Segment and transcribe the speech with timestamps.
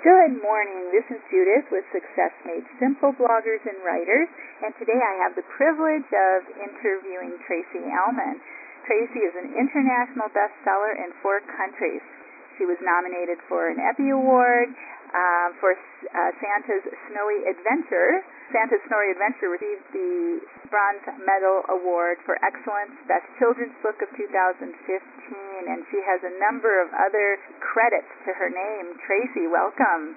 [0.00, 0.88] Good morning.
[0.96, 4.32] This is Judith with Success Made Simple Bloggers and Writers,
[4.64, 8.40] and today I have the privilege of interviewing Tracy Elman.
[8.88, 12.00] Tracy is an international bestseller in four countries.
[12.56, 14.72] She was nominated for an Ebby Award
[15.10, 18.22] uh, for uh, Santa's Snowy Adventure.
[18.54, 24.70] Santa's Snowy Adventure received the Bronze Medal Award for Excellence Best Children's Book of 2015,
[25.66, 28.94] and she has a number of other credits to her name.
[29.06, 30.14] Tracy, welcome.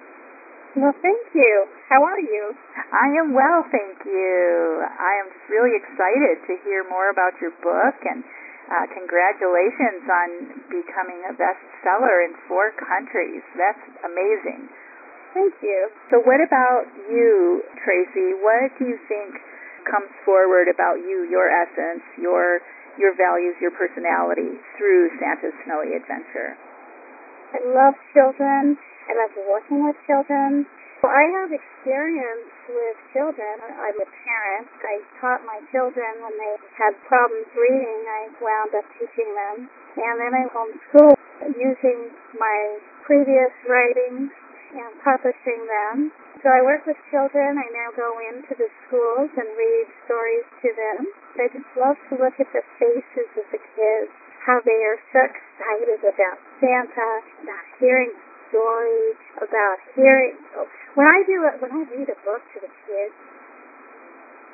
[0.74, 1.70] Well, thank you.
[1.86, 2.50] How are you?
[2.90, 4.82] I am well, thank you.
[4.82, 8.26] I am really excited to hear more about your book and
[8.66, 10.28] uh, congratulations on
[10.72, 13.44] becoming a bestseller in four countries.
[13.54, 14.66] That's amazing.
[15.34, 15.90] Thank you.
[16.14, 18.38] So, what about you, Tracy?
[18.38, 19.34] What do you think
[19.82, 22.62] comes forward about you, your essence, your
[22.94, 26.54] your values, your personality through Santa's Snowy Adventure?
[27.50, 28.78] I love children.
[29.10, 30.70] I love working with children.
[31.02, 33.58] Well, I have experience with children.
[33.58, 34.70] I'm a parent.
[34.86, 38.00] I taught my children when they had problems reading.
[38.06, 39.66] I wound up teaching them.
[39.98, 41.18] And then I homeschooled
[41.58, 44.32] using my previous writings
[44.74, 46.10] and publishing them.
[46.42, 47.56] So I work with children.
[47.56, 50.98] I now go into the schools and read stories to them.
[51.38, 54.10] I just love to look at the faces of the kids,
[54.44, 57.10] how they are so excited about Santa,
[57.46, 58.12] about hearing
[58.52, 60.36] stories, about hearing
[60.94, 63.16] when I do it, when I read a book to the kids,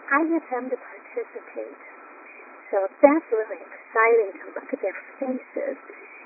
[0.09, 1.81] I get them to participate.
[2.73, 5.77] So that's really exciting to look at their faces,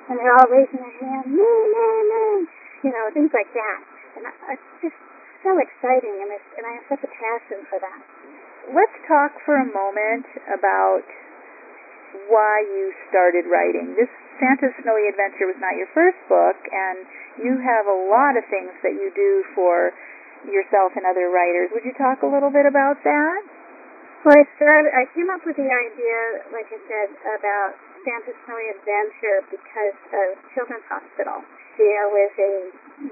[0.06, 2.46] and they're all raising their hand, me, me, me,
[2.84, 3.80] you know, things like that.
[4.20, 4.98] And it's just
[5.40, 8.00] so exciting, and, and I have such a passion for that.
[8.70, 11.04] Let's talk for a moment about
[12.30, 13.96] why you started writing.
[13.98, 17.04] This Santa's Snowy Adventure was not your first book, and
[17.42, 19.90] you have a lot of things that you do for
[20.46, 21.72] yourself and other writers.
[21.72, 23.40] Would you talk a little bit about that?
[24.24, 24.92] Well, I started.
[24.92, 26.18] I came up with the idea,
[26.52, 31.40] like I said, about Santa's Snowy Adventure because of Children's Hospital.
[31.80, 32.54] There was a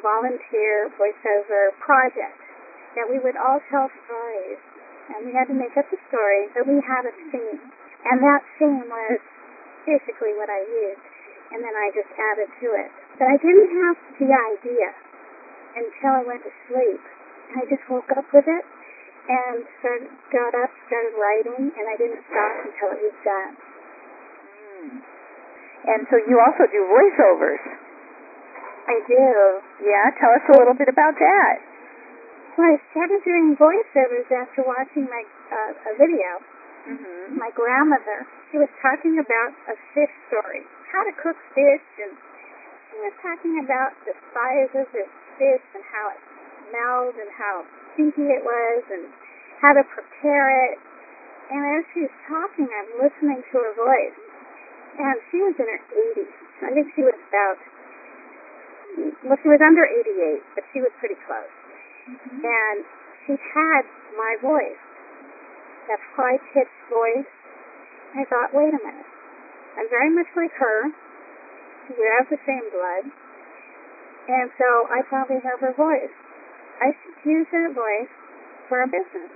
[0.04, 2.36] volunteer voiceover project
[2.94, 4.60] that we would all tell stories,
[5.16, 7.60] and we had to make up the story, but we had a theme,
[8.04, 9.18] and that theme was
[9.88, 11.04] basically what I used,
[11.56, 12.92] and then I just added to it.
[13.16, 14.88] But I didn't have the idea
[15.72, 17.00] until I went to sleep.
[17.56, 18.64] I just woke up with it
[19.28, 23.71] and started, got up, started writing, and I didn't stop until it was done.
[24.82, 27.62] And so you also do voiceovers.
[28.86, 29.26] I do.
[29.82, 31.54] Yeah, tell us a little bit about that.
[32.58, 36.42] Well, I started doing voiceovers after watching my uh, a video.
[36.82, 37.38] Mm-hmm.
[37.38, 42.12] My grandmother, she was talking about a fish story, how to cook fish, and
[42.90, 46.20] she was talking about the size of this fish and how it
[46.68, 49.06] smelled and how stinky it was and
[49.62, 50.78] how to prepare it.
[51.54, 54.31] And as she was talking, I'm listening to her voice.
[54.92, 56.32] And she was in her 80s.
[56.62, 57.58] I think she was about,
[59.24, 61.48] well, she was under 88, but she was pretty close.
[62.08, 62.44] Mm-hmm.
[62.44, 62.78] And
[63.26, 63.82] she had
[64.14, 64.82] my voice,
[65.88, 67.30] that high pitched voice.
[68.12, 69.08] I thought, wait a minute.
[69.80, 70.92] I'm very much like her.
[71.88, 73.08] We have the same blood.
[74.28, 76.14] And so I probably have her voice.
[76.78, 78.12] I should use that voice
[78.68, 79.32] for a business.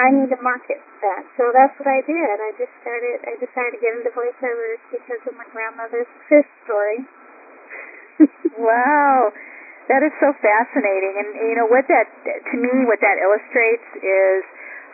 [0.00, 1.22] I need to market that.
[1.36, 2.36] So that's what I did.
[2.40, 7.04] I just started, I decided to get into voiceovers because of my grandmother's fish story.
[8.56, 9.32] wow.
[9.90, 11.14] That is so fascinating.
[11.20, 14.40] And, you know, what that, to me, what that illustrates is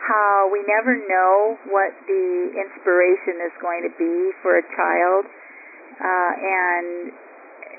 [0.03, 5.23] how we never know what the inspiration is going to be for a child.
[5.99, 7.13] Uh, and,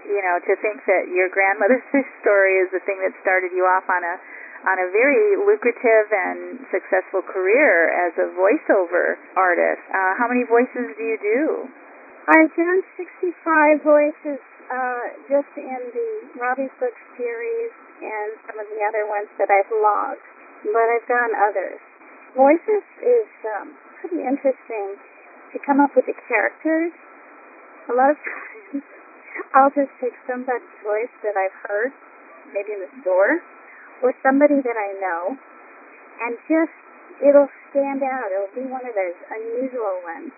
[0.09, 3.65] you know, to think that your grandmother's fish story is the thing that started you
[3.69, 4.17] off on a
[4.61, 9.81] on a very lucrative and successful career as a voiceover artist.
[9.89, 11.41] Uh, how many voices do you do?
[12.29, 17.73] I've done 65 voices uh, just in the Robbie's Book series
[18.05, 20.25] and some of the other ones that I've logged,
[20.69, 21.81] but I've done others.
[22.37, 25.01] Voices is um, pretty interesting
[25.51, 26.93] to come up with the characters.
[27.91, 28.85] A lot of times
[29.57, 31.91] I'll just take somebody's voice that I've heard,
[32.53, 33.41] maybe in the store,
[34.03, 35.37] or somebody that I know,
[36.25, 36.75] and just
[37.21, 38.29] it'll stand out.
[38.33, 40.33] It'll be one of those unusual ones,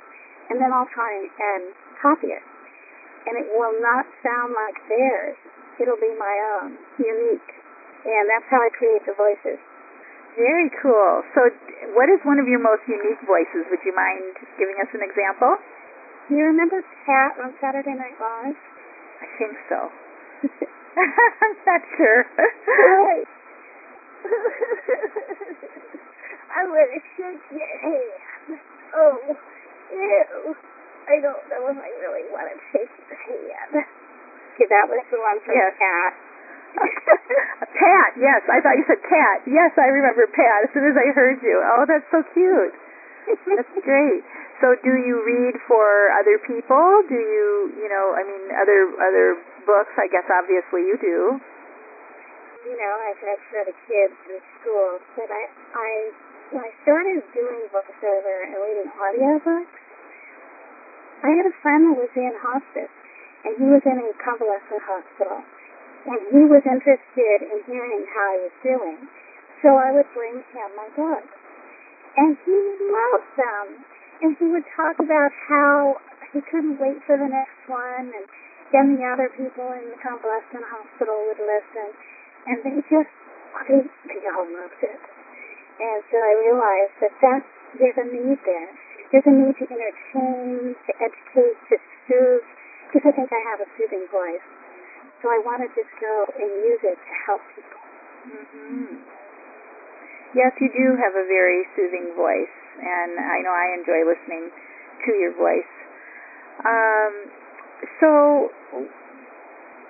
[0.50, 1.62] and then I'll try and, and
[2.03, 2.44] copy it,
[3.31, 5.38] and it will not sound like theirs.
[5.81, 7.50] It'll be my own, unique,
[8.05, 9.59] and that's how I create the voices.
[10.37, 11.20] Very cool.
[11.37, 11.53] So,
[11.93, 13.69] what is one of your most unique voices?
[13.69, 15.61] Would you mind giving us an example?
[16.29, 18.56] Do you remember Pat on Saturday Night Live?
[18.56, 19.93] I think so.
[20.97, 22.25] I'm not sure.
[22.64, 23.29] Right.
[26.55, 28.61] I'm gonna shake your hand.
[28.95, 29.17] Oh,
[29.93, 30.57] ew.
[31.03, 33.83] I don't know if I really want to shake your hand.
[34.55, 35.73] Okay, that was the one from Yes.
[35.81, 36.13] Cat.
[37.83, 38.41] Pat, yes.
[38.49, 39.45] I thought you said cat.
[39.45, 41.57] Yes, I remember Pat as soon as I heard you.
[41.61, 42.73] Oh, that's so cute.
[43.29, 44.23] That's great.
[44.61, 45.85] So do you read for
[46.17, 47.03] other people?
[47.09, 49.37] Do you, you know, I mean, other other
[49.67, 49.93] books?
[49.99, 51.41] I guess obviously you do.
[52.62, 55.43] You know, I've had for the kids in school, but I,
[55.75, 55.91] I,
[56.55, 59.79] when I started doing voiceover and reading audiobooks,
[61.23, 62.94] I had a friend that was in hospice,
[63.47, 65.43] and he was in a convalescent hospital,
[66.06, 68.99] and he was interested in hearing how I was doing,
[69.62, 71.35] so I would bring him my books,
[72.19, 72.59] and he
[72.91, 73.67] loved them,
[74.23, 75.99] and he would talk about how
[76.31, 78.26] he couldn't wait for the next one, and
[78.70, 81.93] then the other people in the convalescent hospital would listen,
[82.47, 83.12] and they just
[84.33, 85.00] all loved it.
[85.83, 88.71] And so I realized that that's, there's a need there.
[89.11, 91.77] There's a need to entertain, to educate, to
[92.09, 92.47] soothe,
[92.89, 94.47] because I think I have a soothing voice.
[95.21, 97.81] So I want to just go and use it to help people.
[98.27, 98.95] hmm
[100.33, 105.11] Yes, you do have a very soothing voice, and I know I enjoy listening to
[105.12, 105.73] your voice.
[106.65, 107.12] Um,
[108.00, 108.49] so,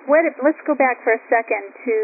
[0.05, 0.23] what?
[0.43, 1.95] Let's go back for a second to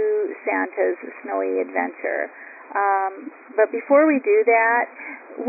[0.48, 2.31] Santa's Snowy Adventure.
[2.69, 4.84] Um, but before we do that,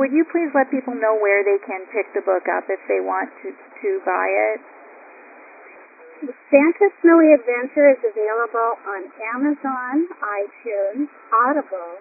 [0.00, 3.04] would you please let people know where they can pick the book up if they
[3.04, 4.60] want to to buy it?
[6.52, 11.96] Santa's Snowy Adventure is available on Amazon, iTunes, Audible.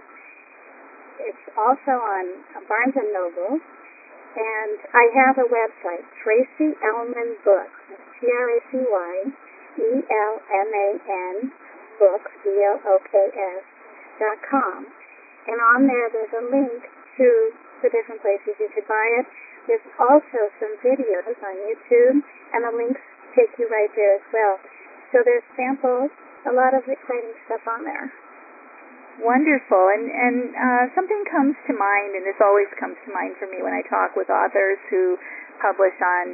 [1.24, 2.24] It's also on
[2.68, 3.60] Barnes and Noble.
[3.60, 7.82] And I have a website, Tracy Elman Books,
[8.22, 9.14] T-R-A-C-Y,
[9.80, 11.36] E-L-M-A-N,
[12.00, 13.64] Books, B-O-O-K-S,
[14.20, 14.88] dot com.
[15.48, 16.84] And on there, there's a link
[17.18, 17.28] to
[17.82, 19.26] the different places you could buy it.
[19.68, 22.20] There's also some videos on YouTube,
[22.54, 23.02] and the links
[23.36, 24.60] take you right there as well.
[25.12, 26.12] So there's samples,
[26.46, 28.12] a lot of exciting stuff on there.
[29.20, 29.84] Wonderful.
[29.92, 33.60] And and uh, something comes to mind, and this always comes to mind for me
[33.60, 35.20] when I talk with authors who
[35.60, 36.26] publish on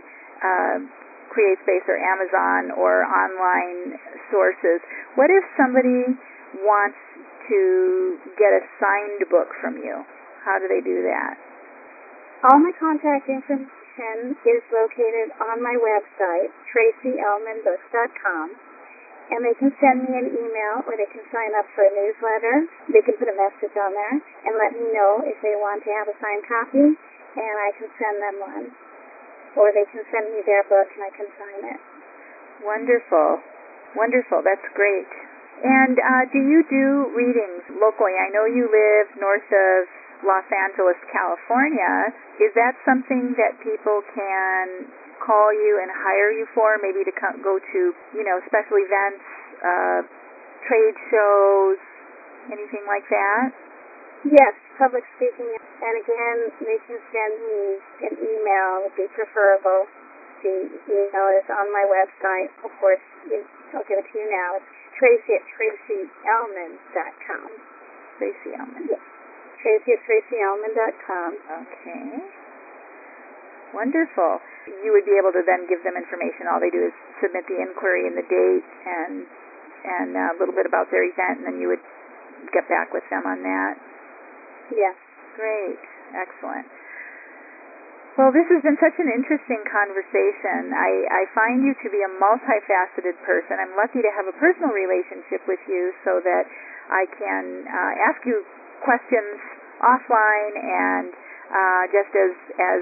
[0.46, 0.78] uh,
[1.32, 3.98] CreateSpace or Amazon or online
[4.32, 4.82] sources.
[5.16, 6.16] What if somebody
[6.62, 7.00] wants
[7.50, 10.06] to get a signed book from you?
[10.46, 11.38] How do they do that?
[12.46, 18.48] All my contact information is located on my website, tracyelmanbooks.com.
[19.26, 22.70] And they can send me an email or they can sign up for a newsletter.
[22.94, 25.90] They can put a message on there and let me know if they want to
[25.98, 28.66] have a signed copy and I can send them one.
[29.56, 31.80] Or they can send me their book and I can sign it.
[32.64, 33.40] Wonderful.
[33.96, 34.44] Wonderful.
[34.44, 35.08] That's great.
[35.64, 38.12] And uh, do you do readings locally?
[38.20, 39.88] I know you live north of
[40.28, 42.12] Los Angeles, California.
[42.44, 44.92] Is that something that people can
[45.24, 46.76] call you and hire you for?
[46.84, 47.82] Maybe to come, go to,
[48.12, 49.24] you know, special events,
[49.64, 50.00] uh,
[50.68, 51.80] trade shows,
[52.52, 53.65] anything like that?
[54.26, 55.54] Yes, public speaking.
[55.54, 57.78] And again, they can send me
[58.10, 59.86] an email would be preferable.
[60.42, 62.50] The email is on my website.
[62.66, 63.02] Of course,
[63.74, 64.58] I'll give it to you now.
[64.58, 64.66] It's
[64.98, 67.50] Tracy at TracyElman.com.
[68.18, 68.90] Tracy Elman.
[68.90, 69.04] Yes.
[69.62, 71.30] Tracy at TracyElman.com.
[71.62, 72.26] Okay.
[73.78, 74.42] Wonderful.
[74.82, 76.50] You would be able to then give them information.
[76.50, 79.30] All they do is submit the inquiry and the date and
[79.86, 81.84] and a little bit about their event, and then you would
[82.50, 83.78] get back with them on that.
[84.74, 84.96] Yes.
[85.36, 85.80] Great.
[86.16, 86.68] Excellent.
[88.16, 90.72] Well, this has been such an interesting conversation.
[90.72, 93.60] I, I find you to be a multifaceted person.
[93.60, 96.48] I'm lucky to have a personal relationship with you so that
[96.88, 98.40] I can uh, ask you
[98.88, 99.36] questions
[99.84, 101.12] offline and
[101.52, 102.82] uh, just as as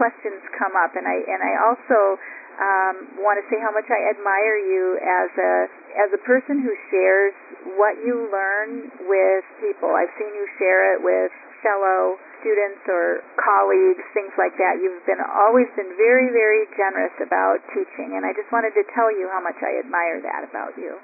[0.00, 0.96] questions come up.
[0.96, 2.16] And I and I also
[2.60, 5.54] um, want to say how much I admire you as a
[5.94, 7.34] as a person who shares
[7.78, 9.94] what you learn with people.
[9.94, 11.30] I've seen you share it with
[11.62, 14.76] fellow students or colleagues, things like that.
[14.82, 19.08] You've been always been very, very generous about teaching, and I just wanted to tell
[19.08, 21.00] you how much I admire that about you.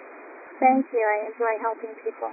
[0.60, 1.00] Thank you.
[1.00, 2.28] I enjoy helping people.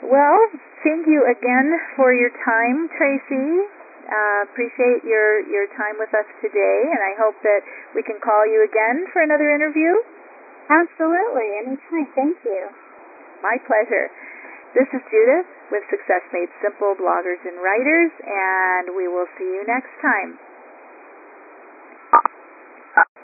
[0.00, 0.38] Well,
[0.80, 3.68] thank you again for your time, Tracy.
[4.08, 7.60] Uh, appreciate your your time with us today, and I hope that
[7.92, 10.00] we can call you again for another interview.
[10.72, 11.48] Absolutely.
[11.60, 12.08] Anytime.
[12.16, 12.72] Thank you.
[13.44, 14.08] My pleasure.
[14.72, 19.64] This is Judith with Success Made Simple Bloggers and Writers, and we will see you
[19.68, 20.40] next time.